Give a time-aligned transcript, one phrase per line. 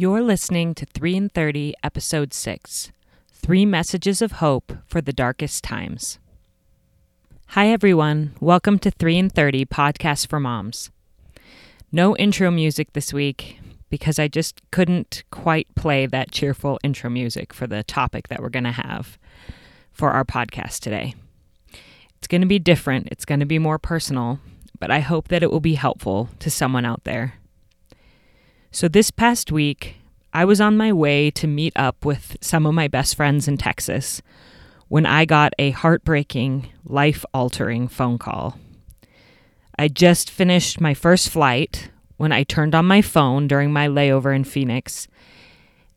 [0.00, 2.92] You're listening to 3 in 30, Episode 6
[3.32, 6.20] Three Messages of Hope for the Darkest Times.
[7.48, 8.32] Hi, everyone.
[8.38, 10.92] Welcome to 3 in 30 Podcast for Moms.
[11.90, 13.58] No intro music this week
[13.90, 18.50] because I just couldn't quite play that cheerful intro music for the topic that we're
[18.50, 19.18] going to have
[19.90, 21.16] for our podcast today.
[22.18, 24.38] It's going to be different, it's going to be more personal,
[24.78, 27.37] but I hope that it will be helpful to someone out there.
[28.78, 29.96] So, this past week,
[30.32, 33.56] I was on my way to meet up with some of my best friends in
[33.56, 34.22] Texas
[34.86, 38.56] when I got a heartbreaking, life altering phone call.
[39.76, 44.32] I just finished my first flight when I turned on my phone during my layover
[44.32, 45.08] in Phoenix,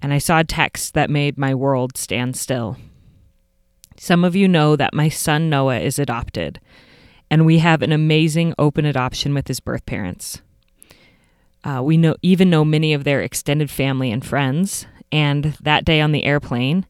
[0.01, 2.77] and I saw a text that made my world stand still.
[3.95, 6.59] Some of you know that my son Noah is adopted,
[7.29, 10.41] and we have an amazing open adoption with his birth parents.
[11.63, 14.87] Uh, we know even know many of their extended family and friends.
[15.11, 16.85] And that day on the airplane,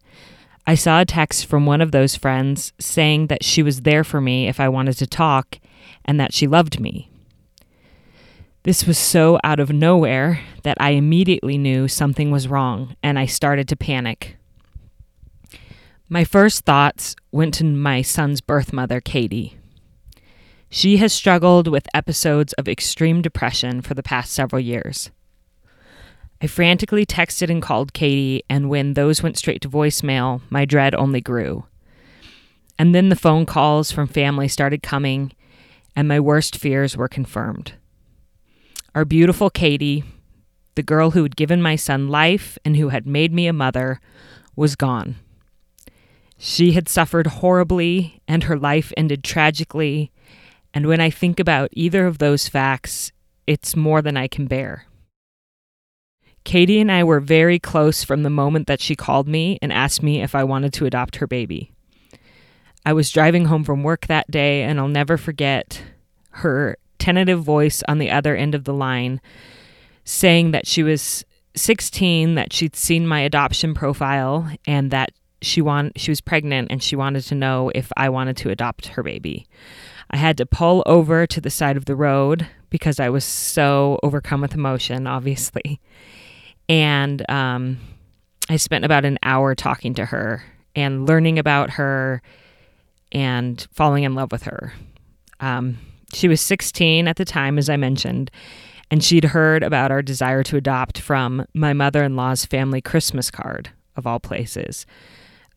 [0.68, 4.22] I saw a text from one of those friends saying that she was there for
[4.22, 5.60] me if I wanted to talk
[6.06, 7.10] and that she loved me.
[8.64, 13.26] This was so out of nowhere that I immediately knew something was wrong and I
[13.26, 14.38] started to panic.
[16.08, 19.58] My first thoughts went to my son's birth mother, Katie.
[20.74, 25.12] She has struggled with episodes of extreme depression for the past several years.
[26.42, 30.96] I frantically texted and called Katie, and when those went straight to voicemail, my dread
[30.96, 31.66] only grew.
[32.80, 35.34] And then the phone calls from family started coming,
[35.94, 37.74] and my worst fears were confirmed.
[38.96, 40.06] Our beautiful Katie,
[40.76, 44.00] the girl who had given my son life and who had made me a mother,
[44.56, 45.18] was gone.
[46.38, 50.14] She had suffered horribly, and her life ended tragically
[50.74, 53.12] and when I think about either of those facts,
[53.48, 54.86] it's more than I can bear.
[56.44, 60.02] Katie and I were very close from the moment that she called me and asked
[60.02, 61.72] me if I wanted to adopt her baby.
[62.86, 65.84] I was driving home from work that day, and I'll never forget
[66.32, 69.22] her tentative voice on the other end of the line
[70.04, 71.24] saying that she was
[71.56, 75.12] 16, that she'd seen my adoption profile, and that
[75.44, 78.88] she want she was pregnant and she wanted to know if I wanted to adopt
[78.88, 79.48] her baby.
[80.12, 83.98] I had to pull over to the side of the road because I was so
[84.04, 85.80] overcome with emotion, obviously.
[86.68, 87.80] And um,
[88.50, 90.44] I spent about an hour talking to her
[90.76, 92.22] and learning about her
[93.14, 94.74] and falling in love with her.
[95.40, 95.78] Um,
[96.14, 98.32] she was 16 at the time, as I mentioned,
[98.90, 103.32] and she'd heard about our desire to adopt from my mother in law's family Christmas
[103.32, 104.86] card, of all places.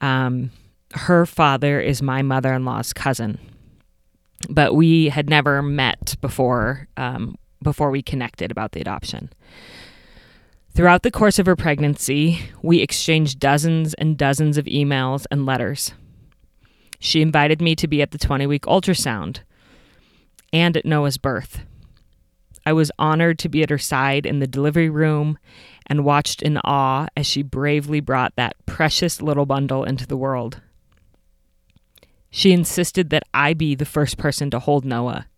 [0.01, 0.53] Um,
[0.93, 3.39] her father is my mother in law's cousin
[4.49, 9.31] but we had never met before um, before we connected about the adoption.
[10.75, 15.95] Throughout the course of her pregnancy, we exchanged dozens and dozens of emails and letters.
[16.99, 19.41] She invited me to be at the 20 week ultrasound
[20.53, 21.61] and at Noah's birth.
[22.67, 25.39] I was honored to be at her side in the delivery room
[25.87, 30.61] and watched in awe as she bravely brought that precious little bundle into the world.
[32.37, 35.29] She insisted that I be the first person to hold Noah.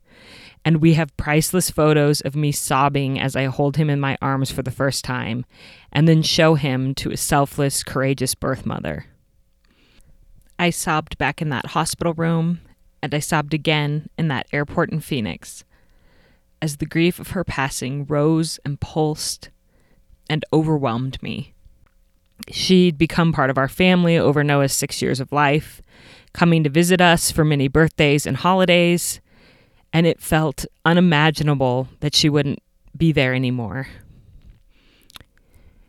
[0.64, 4.50] And we have priceless photos of me sobbing as I hold him in my arms
[4.50, 5.44] for the first time,
[5.92, 9.04] and then show him to a selfless, courageous birth mother.
[10.58, 12.60] I sobbed back in that hospital room,
[13.02, 15.64] and I sobbed again in that airport in Phoenix
[16.62, 19.50] as the grief of her passing rose and pulsed
[20.30, 21.52] and overwhelmed me.
[22.50, 25.82] She'd become part of our family over Noah's six years of life,
[26.36, 29.22] coming to visit us for many birthdays and holidays,
[29.90, 32.58] and it felt unimaginable that she wouldn't
[32.94, 33.88] be there anymore.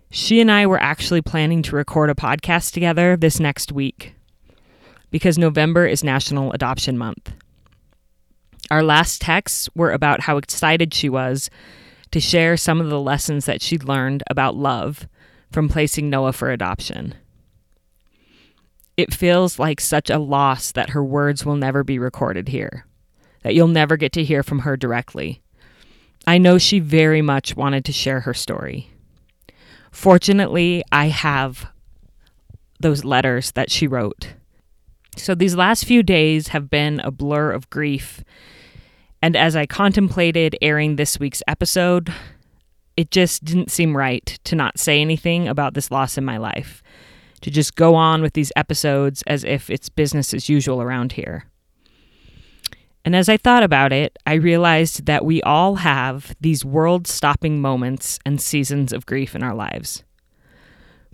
[0.10, 4.16] She and I were actually planning to record a podcast together this next week
[5.12, 7.34] because November is National Adoption Month.
[8.72, 11.50] Our last texts were about how excited she was
[12.12, 15.10] to share some of the lessons that she'd learned about love
[15.52, 17.16] from placing Noah for adoption.
[18.98, 22.88] It feels like such a loss that her words will never be recorded here,
[23.44, 25.44] that you'll never get to hear from her directly.
[26.26, 28.90] I know she very much wanted to share her story.
[29.92, 31.68] Fortunately, I have
[32.80, 34.34] those letters that she wrote.
[35.16, 38.24] So these last few days have been a blur of grief.
[39.22, 42.12] And as I contemplated airing this week's episode,
[42.96, 46.82] it just didn't seem right to not say anything about this loss in my life
[47.48, 51.46] to just go on with these episodes as if it's business as usual around here.
[53.06, 57.62] And as I thought about it, I realized that we all have these world stopping
[57.62, 60.04] moments and seasons of grief in our lives.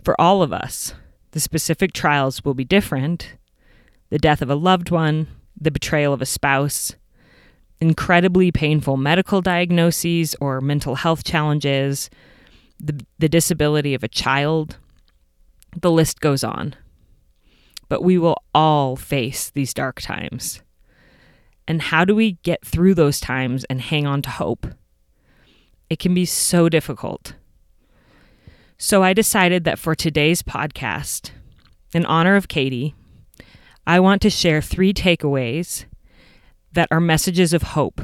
[0.02, 0.92] for all of us.
[1.30, 3.36] The specific trials will be different
[4.10, 5.28] the death of a loved one,
[5.60, 6.96] the betrayal of a spouse,
[7.80, 12.10] incredibly painful medical diagnoses or mental health challenges,
[12.80, 14.78] the, the disability of a child.
[15.76, 16.74] The list goes on.
[17.88, 20.62] But we will all face these dark times.
[21.66, 24.66] And how do we get through those times and hang on to hope?
[25.88, 27.34] It can be so difficult.
[28.78, 31.30] So I decided that for today's podcast,
[31.92, 32.94] in honor of Katie,
[33.86, 35.84] I want to share three takeaways
[36.72, 38.00] that are messages of hope.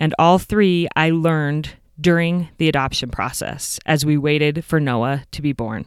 [0.00, 5.42] And all three I learned during the adoption process as we waited for Noah to
[5.42, 5.86] be born.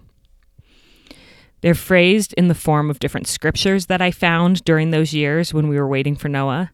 [1.61, 5.67] They're phrased in the form of different scriptures that I found during those years when
[5.67, 6.71] we were waiting for Noah.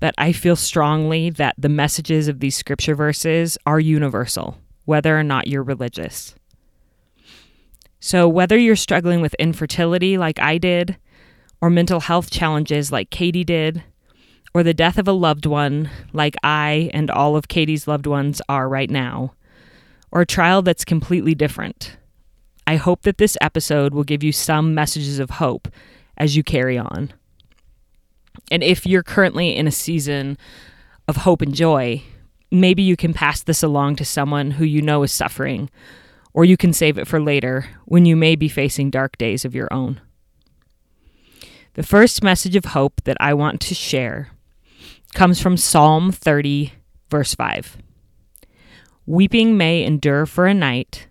[0.00, 5.22] But I feel strongly that the messages of these scripture verses are universal, whether or
[5.22, 6.34] not you're religious.
[8.00, 10.98] So, whether you're struggling with infertility like I did,
[11.62, 13.82] or mental health challenges like Katie did,
[14.52, 18.42] or the death of a loved one like I and all of Katie's loved ones
[18.46, 19.32] are right now,
[20.12, 21.96] or a trial that's completely different,
[22.66, 25.68] I hope that this episode will give you some messages of hope
[26.16, 27.12] as you carry on.
[28.50, 30.38] And if you're currently in a season
[31.06, 32.02] of hope and joy,
[32.50, 35.70] maybe you can pass this along to someone who you know is suffering,
[36.32, 39.54] or you can save it for later when you may be facing dark days of
[39.54, 40.00] your own.
[41.74, 44.30] The first message of hope that I want to share
[45.14, 46.72] comes from Psalm 30,
[47.10, 47.78] verse 5.
[49.06, 51.08] Weeping may endure for a night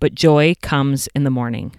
[0.00, 1.76] but joy comes in the morning.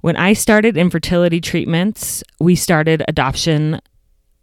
[0.00, 3.80] When I started infertility treatments, we started adoption,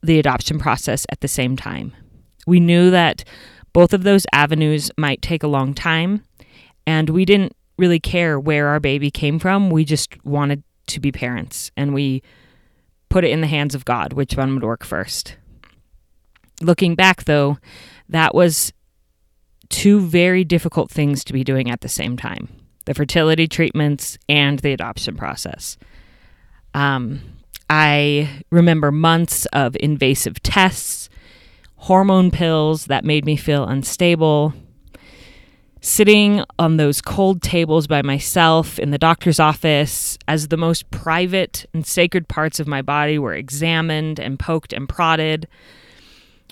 [0.04, 1.94] the adoption process at the same time.
[2.48, 3.24] We knew that
[3.72, 6.24] both of those avenues might take a long time,
[6.88, 9.70] and we didn't really care where our baby came from.
[9.70, 12.22] We just wanted to be parents, and we
[13.10, 15.38] put it in the hands of God, which one would work first.
[16.62, 17.58] Looking back, though,
[18.10, 18.72] that was
[19.70, 22.48] two very difficult things to be doing at the same time
[22.86, 25.76] the fertility treatments and the adoption process.
[26.76, 27.22] Um,
[27.68, 31.10] I remember months of invasive tests,
[31.78, 34.54] hormone pills that made me feel unstable,
[35.82, 41.66] sitting on those cold tables by myself in the doctor's office as the most private
[41.74, 45.48] and sacred parts of my body were examined and poked and prodded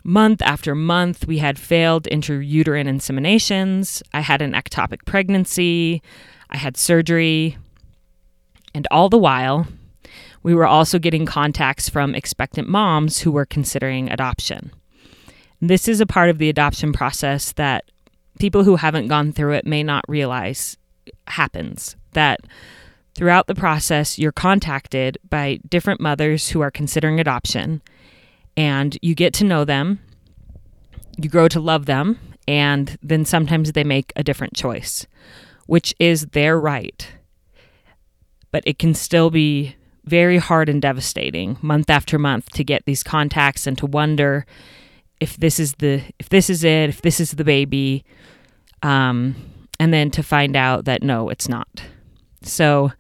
[0.04, 4.02] month after month, we had failed intrauterine inseminations.
[4.14, 6.02] I had an ectopic pregnancy.
[6.50, 7.58] I had surgery.
[8.76, 9.68] And all the while,
[10.42, 14.72] we were also getting contacts from expectant moms who were considering adoption.
[15.62, 17.86] This is a part of the adoption process that
[18.40, 20.78] people who haven't gone through it may not realize
[21.28, 21.96] happens.
[22.12, 22.42] That
[23.16, 27.82] throughout the process, you're contacted by different mothers who are considering adoption
[28.56, 30.00] and you get to know them,
[31.18, 35.06] you grow to love them, and then sometimes they make a different choice,
[35.66, 37.08] which is their right.
[38.52, 43.04] But it can still be very hard and devastating month after month to get these
[43.04, 44.46] contacts and to wonder
[45.20, 48.04] if this is the if this is it, if this is the baby,
[48.82, 49.36] um,
[49.80, 51.84] and then to find out that no, it's not.
[52.42, 52.92] So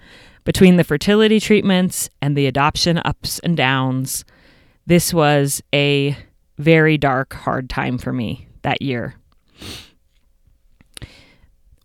[0.45, 4.23] between the fertility treatments and the adoption ups and downs,
[4.85, 6.17] this was a
[6.57, 9.15] very dark, hard time for me that year.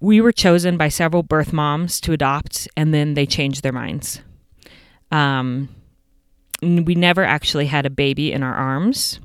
[0.00, 4.21] We were chosen by several birth moms to adopt, and then they changed their minds.
[5.11, 5.69] Um,
[6.62, 9.19] we never actually had a baby in our arms,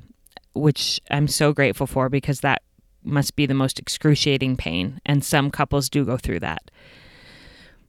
[0.54, 2.62] which I'm so grateful for because that
[3.04, 6.70] must be the most excruciating pain, and some couples do go through that.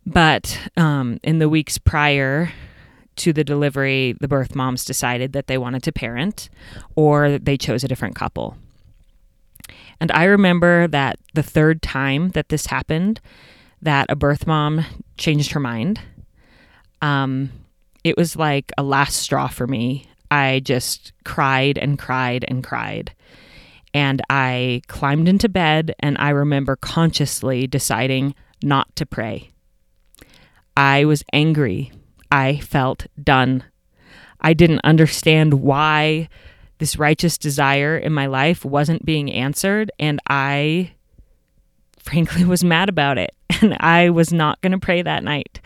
[0.06, 2.52] But um, in the weeks prior
[3.18, 6.50] to the delivery, the birth moms decided that they wanted to parent
[6.96, 8.58] or they chose a different couple.
[10.00, 13.22] And I remember that the third time that this happened,
[13.82, 14.86] that a birth mom
[15.18, 16.00] changed her mind.
[17.02, 17.52] Um,
[18.04, 20.08] it was like a last straw for me.
[20.30, 23.14] I just cried and cried and cried.
[23.94, 29.52] And I climbed into bed and I remember consciously deciding not to pray.
[30.76, 31.94] I was angry
[32.32, 33.64] I felt done.
[34.42, 36.30] I didn't understand why
[36.78, 39.92] this righteous desire in my life wasn't being answered.
[40.00, 40.92] And I
[41.98, 43.34] frankly was mad about it.
[43.62, 45.62] And I was not going to pray that night.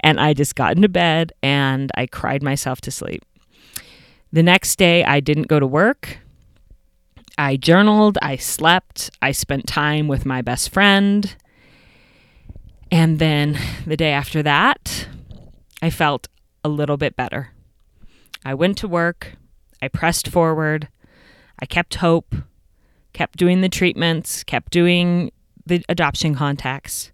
[0.00, 3.22] And I just got into bed and I cried myself to sleep.
[4.32, 6.18] The next day, I didn't go to work.
[7.36, 11.36] I journaled, I slept, I spent time with my best friend.
[12.90, 15.08] And then the day after that,
[15.82, 16.28] I felt
[16.62, 17.50] a little bit better.
[18.44, 19.36] I went to work,
[19.80, 20.88] I pressed forward,
[21.58, 22.34] I kept hope,
[23.12, 25.30] kept doing the treatments, kept doing
[25.66, 27.10] the adoption contacts.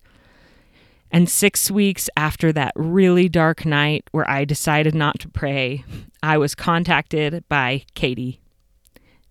[1.12, 5.84] And six weeks after that really dark night where I decided not to pray,
[6.22, 8.40] I was contacted by Katie,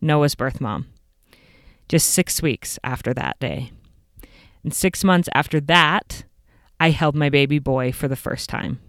[0.01, 0.87] Noah's birth mom.
[1.87, 3.71] Just six weeks after that day.
[4.63, 6.25] And six months after that,
[6.79, 8.79] I held my baby boy for the first time.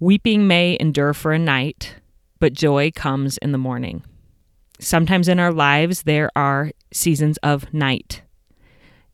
[0.00, 1.96] Weeping may endure for a night,
[2.38, 4.04] but joy comes in the morning.
[4.78, 8.22] Sometimes in our lives, there are seasons of night,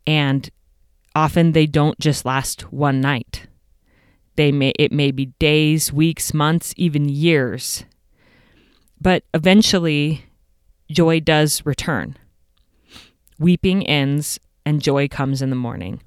[0.06, 0.50] and
[1.14, 3.46] often they don't just last one night.
[4.36, 7.84] They may it may be days, weeks, months, even years.
[9.00, 10.26] But eventually
[10.90, 12.18] joy does return.
[13.38, 16.02] Weeping ends and joy comes in the morning.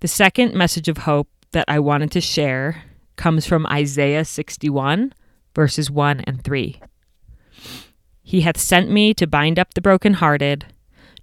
[0.00, 2.84] The second message of hope that I wanted to share
[3.16, 5.14] comes from Isaiah 61,
[5.54, 6.80] verses 1 and 3.
[8.22, 10.66] He hath sent me to bind up the brokenhearted,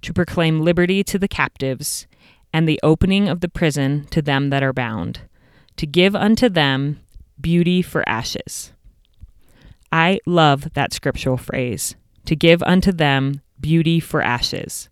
[0.02, 2.08] to proclaim liberty to the captives,
[2.54, 5.22] and the opening of the prison to them that are bound,
[5.78, 7.00] to give unto them
[7.40, 8.72] beauty for ashes.
[9.92, 11.96] I love that scriptural phrase,
[12.26, 14.90] to give unto them beauty for ashes.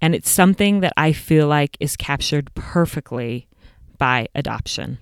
[0.00, 3.48] And it's something that I feel like is captured perfectly
[3.98, 4.98] by adoption.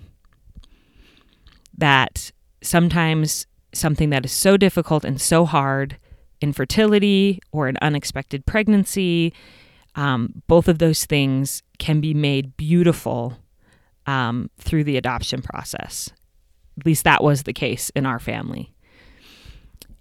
[1.77, 2.31] That
[2.63, 5.99] sometimes something that is so difficult and so hard
[6.41, 9.33] infertility or an unexpected pregnancy.
[9.95, 13.39] Um, both of those things can be made beautiful
[14.07, 16.11] um, through the adoption process.
[16.79, 18.75] At least that was the case in our family.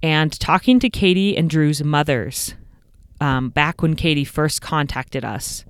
[0.02, 2.56] And talking to Katie and Drew's mothers
[3.22, 5.64] um, back when Katie first contacted us,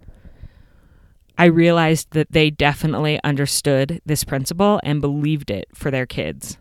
[1.37, 6.57] I realized that they definitely understood this principle and believed it for their kids.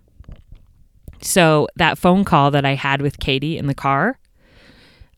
[1.20, 4.18] So that phone call that I had with Katie in the car,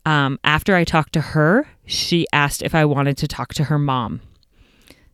[0.04, 3.78] um, after I talked to her, she asked if I wanted to talk to her
[3.78, 4.20] mom.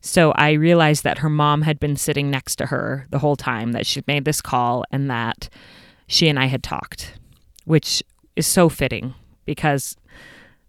[0.00, 3.72] So I realized that her mom had been sitting next to her the whole time
[3.72, 5.48] that she'd made this call and that
[6.06, 7.18] she and I had talked,
[7.64, 8.02] which
[8.34, 9.96] is so fitting because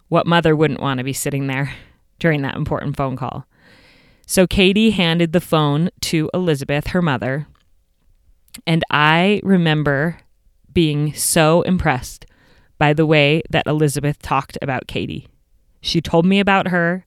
[0.10, 1.74] what mother wouldn't want to be sitting there
[2.20, 3.48] during that important phone call?
[4.32, 7.48] So Katie handed the phone to Elizabeth, her mother,
[8.66, 10.20] and I remember
[10.72, 12.26] being so impressed
[12.78, 15.28] by the way that Elizabeth talked about Katie.
[15.82, 17.06] She told me about her,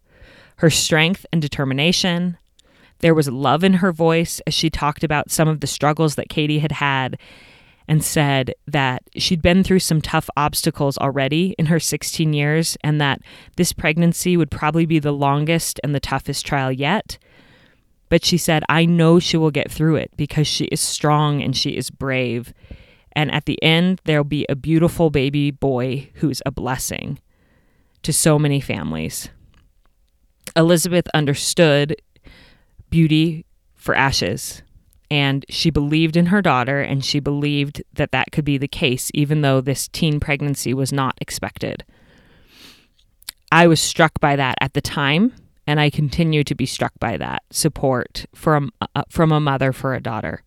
[0.56, 2.36] her strength and determination.
[2.98, 6.28] There was love in her voice as she talked about some of the struggles that
[6.28, 7.16] Katie had had
[7.86, 13.00] and said that she'd been through some tough obstacles already in her 16 years and
[13.00, 13.20] that
[13.56, 17.18] this pregnancy would probably be the longest and the toughest trial yet
[18.08, 21.56] but she said, I know she will get through it because she is strong and
[21.56, 22.52] she is brave.
[23.12, 27.18] And at the end, there'll be a beautiful baby boy who's a blessing
[28.02, 29.30] to so many families.
[30.54, 31.96] Elizabeth understood
[32.90, 34.62] beauty for ashes,
[35.14, 39.12] and she believed in her daughter, and she believed that that could be the case,
[39.14, 41.84] even though this teen pregnancy was not expected.
[43.52, 45.32] I was struck by that at the time
[45.68, 49.94] and I continue to be struck by that support from uh, from a mother for
[49.94, 50.42] a daughter.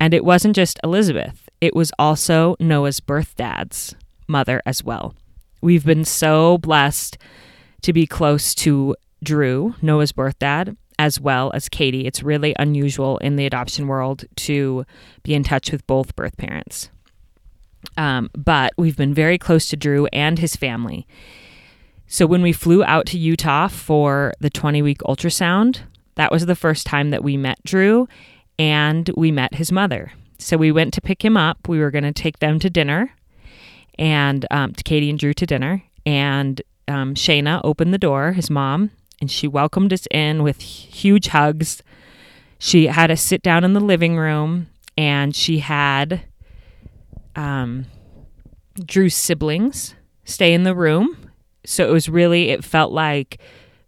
[0.00, 3.94] And it wasn't just Elizabeth; it was also Noah's birth dad's
[4.26, 5.14] mother as well.
[5.60, 7.18] We've been so blessed
[7.82, 12.06] to be close to Drew, Noah's birth dad, as well as Katie.
[12.06, 14.86] It's really unusual in the adoption world to
[15.24, 16.90] be in touch with both birth parents.
[17.96, 21.08] Um, but we've been very close to Drew and his family.
[22.06, 25.80] So when we flew out to Utah for the 20 week ultrasound,
[26.14, 28.06] that was the first time that we met Drew
[28.56, 30.12] and we met his mother.
[30.38, 31.68] So we went to pick him up.
[31.68, 33.10] We were going to take them to dinner
[33.98, 35.82] and um, to Katie and Drew to dinner.
[36.06, 38.92] And um, Shayna opened the door, his mom,
[39.22, 41.82] and she welcomed us in with huge hugs.
[42.58, 46.26] She had us sit down in the living room and she had
[47.34, 47.86] um,
[48.84, 51.30] Drew's siblings stay in the room
[51.64, 53.38] so it was really, it felt like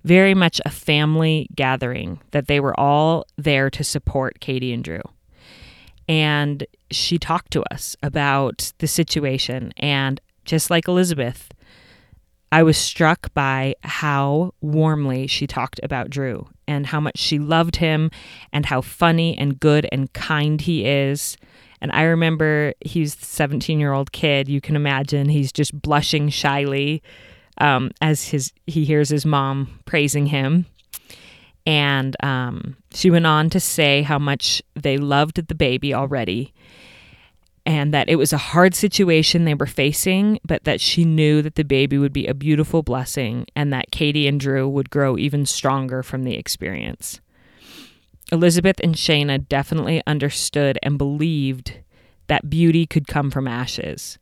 [0.04, 5.02] very much a family gathering that they were all there to support Katie and Drew.
[6.08, 9.72] And she talked to us about the situation.
[9.78, 11.48] And just like Elizabeth,
[12.54, 17.74] I was struck by how warmly she talked about Drew and how much she loved
[17.74, 18.12] him
[18.52, 21.36] and how funny and good and kind he is.
[21.80, 24.48] And I remember he's the 17 year old kid.
[24.48, 27.02] You can imagine he's just blushing shyly
[27.58, 30.66] um, as his he hears his mom praising him.
[31.66, 36.54] And um, she went on to say how much they loved the baby already
[37.66, 41.54] and that it was a hard situation they were facing, but that she knew that
[41.54, 45.46] the baby would be a beautiful blessing and that Katie and Drew would grow even
[45.46, 47.20] stronger from the experience.
[48.32, 51.78] Elizabeth and Shayna definitely understood and believed
[52.26, 54.18] that beauty could come from ashes.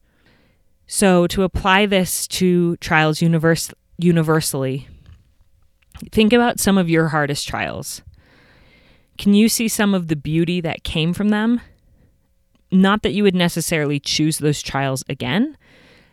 [0.87, 4.89] So, to apply this to trials universe, universally,
[6.11, 8.03] think about some of your hardest trials.
[9.19, 11.61] Can you see some of the beauty that came from them?
[12.73, 15.59] Not that you would necessarily choose those trials again,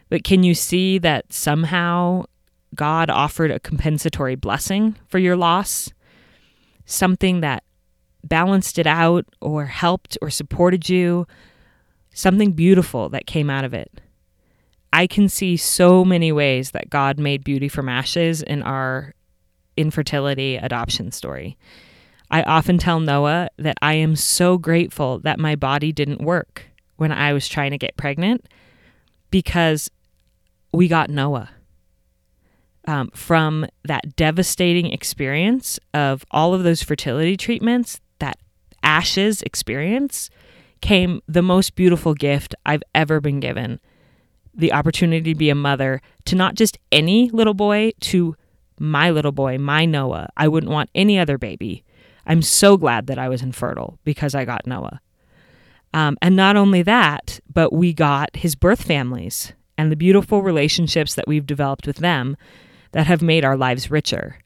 [0.10, 2.26] but can you see that somehow
[2.76, 5.94] God offered a compensatory blessing for your loss?
[6.86, 7.64] Something that
[8.26, 11.26] balanced it out or helped or supported you?
[12.14, 14.02] Something beautiful that came out of it.
[14.92, 19.14] I can see so many ways that God made beauty from ashes in our
[19.78, 21.58] infertility adoption story.
[22.32, 26.66] I often tell Noah that I am so grateful that my body didn't work
[26.98, 28.48] when I was trying to get pregnant
[29.32, 29.90] because
[30.72, 31.50] we got Noah.
[32.86, 38.38] Um, from that devastating experience of all of those fertility treatments, that
[38.82, 40.30] ashes experience,
[40.82, 43.80] came the most beautiful gift I've ever been given
[44.60, 48.36] the opportunity to be a mother to not just any little boy, to
[48.80, 50.30] my little boy, my Noah.
[50.38, 51.84] I wouldn't want any other baby.
[52.30, 55.02] I'm so glad that I was infertile because I got Noah.
[55.94, 61.16] Um, and not only that, but we got his birth families and the beautiful relationships
[61.16, 62.38] that we've developed with them
[62.92, 64.38] that have made our lives richer.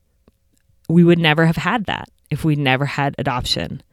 [0.88, 3.84] We would never have had that if we never had adoption.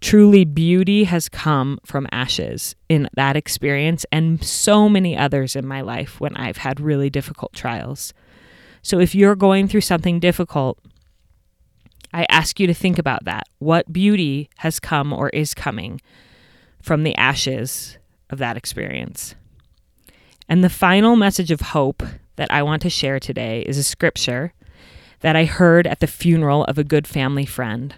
[0.00, 5.80] Truly, beauty has come from ashes in that experience and so many others in my
[5.80, 8.14] life when I've had really difficult trials.
[8.80, 10.78] So, if you're going through something difficult,
[12.12, 13.48] I ask you to think about that.
[13.58, 16.00] What beauty has come or is coming
[16.80, 17.98] from the ashes
[18.30, 19.34] of that experience?
[20.48, 22.02] And the final message of hope
[22.36, 24.54] that I want to share today is a scripture
[25.20, 27.94] that I heard at the funeral of a good family friend.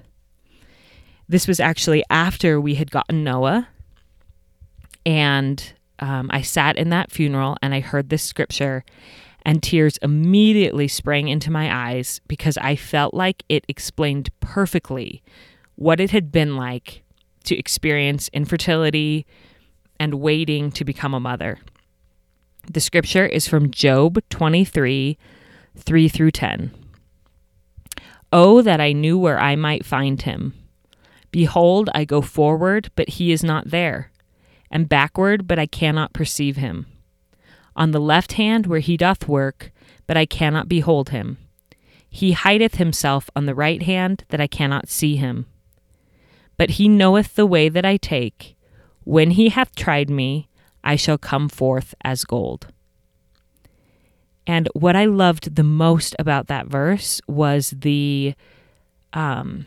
[1.28, 3.68] This was actually after we had gotten Noah,
[5.06, 8.84] and um, I sat in that funeral and I heard this scripture,
[9.42, 15.22] and tears immediately sprang into my eyes because I felt like it explained perfectly
[15.76, 17.02] what it had been like
[17.44, 19.26] to experience infertility
[19.98, 21.58] and waiting to become a mother.
[22.70, 25.18] The scripture is from Job 23
[25.76, 26.74] 3 through 10.
[28.32, 30.54] Oh, that I knew where I might find him.
[31.30, 34.10] Behold, I go forward, but he is not there,
[34.70, 36.86] and backward, but I cannot perceive him
[37.80, 39.72] on the left hand where he doth work,
[40.06, 41.38] but I cannot behold him.
[42.10, 45.46] He hideth himself on the right hand, that I cannot see him.
[46.58, 48.54] But he knoweth the way that I take.
[49.04, 50.50] When he hath tried me,
[50.84, 52.68] I shall come forth as gold.
[54.46, 58.34] And what I loved the most about that verse was the
[59.14, 59.66] um,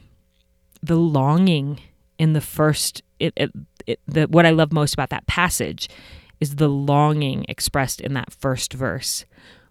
[0.82, 1.80] the longing
[2.20, 3.52] in the first it, it,
[3.88, 5.90] it, the, what I love most about that passage
[6.40, 9.26] is the longing expressed in that first verse,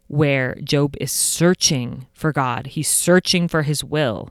[0.09, 2.68] where Job is searching for God.
[2.68, 4.31] He's searching for his will,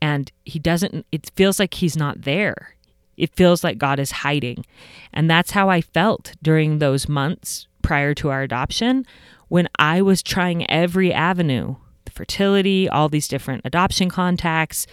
[0.00, 2.76] and he doesn't, it feels like he's not there.
[3.16, 4.64] It feels like God is hiding.
[5.12, 9.06] And that's how I felt during those months prior to our adoption
[9.48, 14.86] when I was trying every avenue the fertility, all these different adoption contacts,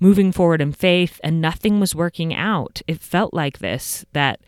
[0.00, 2.80] moving forward in faith, and nothing was working out.
[2.86, 4.40] It felt like this that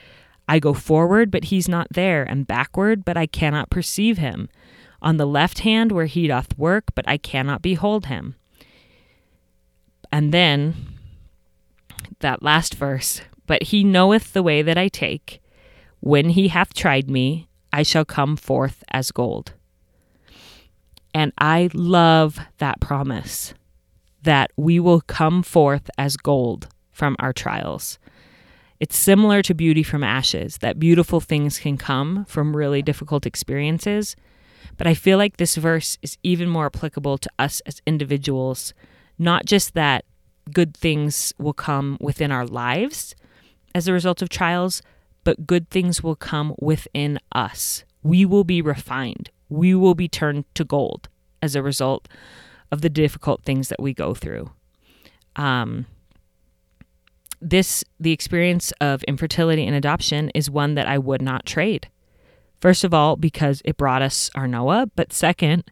[0.51, 4.49] I go forward, but he's not there, and backward, but I cannot perceive him.
[5.01, 8.35] On the left hand where he doth work, but I cannot behold him.
[10.11, 10.75] And then
[12.19, 15.41] that last verse, but he knoweth the way that I take.
[16.01, 19.53] When he hath tried me, I shall come forth as gold.
[21.15, 23.55] And I love that promise
[24.23, 28.01] that we will come forth as gold from our trials.
[28.81, 34.17] It's similar to beauty from ashes, that beautiful things can come from really difficult experiences.
[34.79, 38.73] But I feel like this verse is even more applicable to us as individuals,
[39.19, 40.07] not just that
[40.51, 43.15] good things will come within our lives
[43.75, 44.81] as a result of trials,
[45.25, 47.85] but good things will come within us.
[48.03, 51.11] We will be refined, we will be turned to gold
[51.43, 52.09] as a result
[52.73, 54.51] of the difficult things that we go through.
[55.37, 55.87] Um,
[57.41, 61.89] this the experience of infertility and adoption is one that I would not trade.
[62.61, 65.65] First of all, because it brought us our Noah, but second,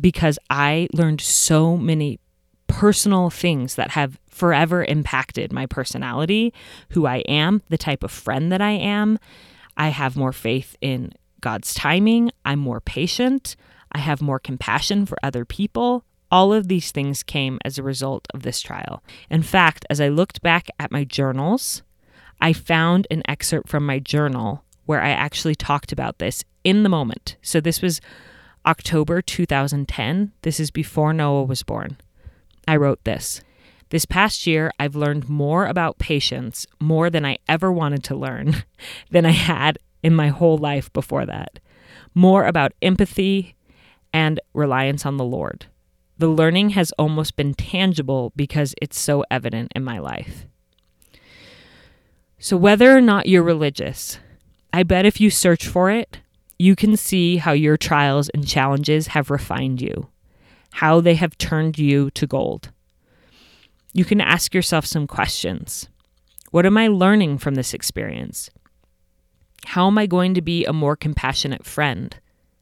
[0.00, 2.20] because I learned so many
[2.68, 6.54] personal things that have forever impacted my personality,
[6.90, 9.18] who I am, the type of friend that I am.
[9.76, 12.30] I have more faith in God's timing.
[12.44, 13.56] I'm more patient.
[13.90, 16.04] I have more compassion for other people.
[16.32, 19.04] All of these things came as a result of this trial.
[19.30, 21.82] In fact, as I looked back at my journals,
[22.40, 26.88] I found an excerpt from my journal where I actually talked about this in the
[26.88, 27.36] moment.
[27.42, 28.00] So this was
[28.64, 30.32] October 2010.
[30.40, 31.98] This is before Noah was born.
[32.66, 33.42] I wrote this.
[33.90, 38.64] This past year, I've learned more about patience, more than I ever wanted to learn,
[39.10, 41.58] than I had in my whole life before that.
[42.14, 43.54] More about empathy
[44.14, 45.66] and reliance on the Lord.
[46.18, 50.46] The learning has almost been tangible because it's so evident in my life.
[52.38, 54.18] So, whether or not you're religious,
[54.72, 56.18] I bet if you search for it,
[56.58, 60.08] you can see how your trials and challenges have refined you,
[60.72, 62.70] how they have turned you to gold.
[63.92, 65.88] You can ask yourself some questions.
[66.50, 68.50] What am I learning from this experience?
[69.66, 72.16] How am I going to be a more compassionate friend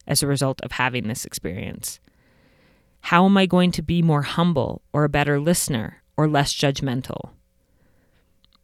[0.06, 2.00] as a result of having this experience?
[3.02, 7.30] How am I going to be more humble or a better listener or less judgmental?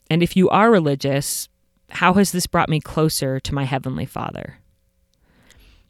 [0.09, 1.49] And if you are religious,
[1.90, 4.59] how has this brought me closer to my Heavenly Father?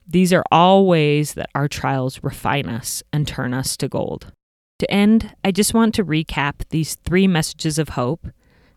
[0.09, 4.33] These are all ways that our trials refine us and turn us to gold.
[4.79, 8.29] To end, I just want to recap these three messages of hope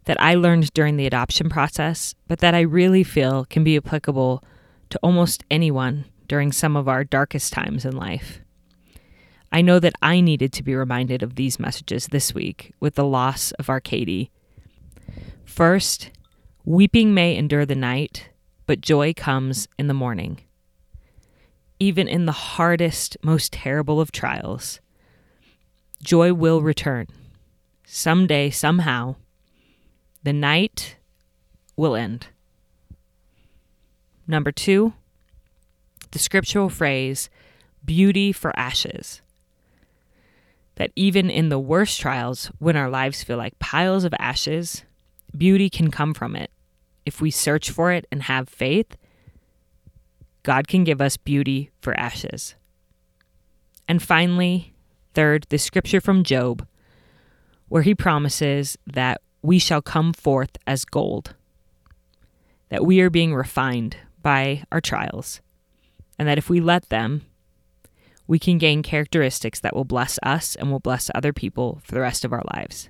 [0.06, 4.44] that I learned during the adoption process, but that I really feel can be applicable
[4.90, 8.40] to almost anyone during some of our darkest times in life.
[9.52, 13.06] I know that I needed to be reminded of these messages this week with the
[13.06, 14.32] loss of our Katie.
[15.44, 16.12] First,
[16.66, 18.30] weeping may endure the night,
[18.68, 20.42] but joy comes in the morning.
[21.80, 24.80] Even in the hardest, most terrible of trials,
[26.04, 27.08] joy will return.
[27.86, 29.16] Someday, somehow,
[30.24, 30.98] the night
[31.76, 32.28] will end.
[34.28, 34.94] Number two,
[36.12, 37.32] the scriptural phrase,
[37.84, 39.22] beauty for ashes.
[40.80, 44.86] That even in the worst trials, when our lives feel like piles of ashes,
[45.38, 46.50] beauty can come from it.
[47.06, 48.98] If we search for it and have faith,
[50.44, 52.56] God can give us beauty for ashes.
[53.88, 54.74] And finally,
[55.14, 56.66] third, the scripture from Job,
[57.68, 61.36] where he promises that we shall come forth as gold,
[62.70, 65.42] that we are being refined by our trials,
[66.18, 67.24] and that if we let them,
[68.30, 72.00] we can gain characteristics that will bless us and will bless other people for the
[72.00, 72.88] rest of our lives.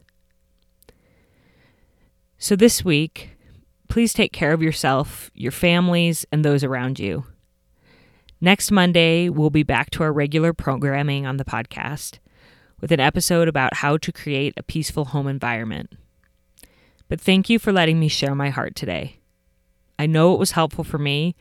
[2.38, 3.38] So, this week,
[3.88, 7.24] please take care of yourself, your families, and those around you.
[8.42, 12.20] Next Monday, we'll be back to our regular programming on the podcast
[12.82, 15.94] with an episode about how to create a peaceful home environment.
[17.08, 19.20] But thank you for letting me share my heart today.
[19.98, 21.34] I know it was helpful for me,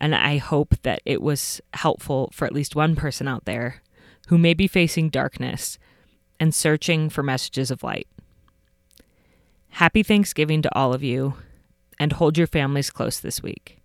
[0.00, 3.82] and I hope that it was helpful for at least one person out there
[4.28, 5.78] who may be facing darkness
[6.38, 8.08] and searching for messages of light.
[9.70, 11.34] Happy Thanksgiving to all of you,
[11.98, 13.79] and hold your families close this week.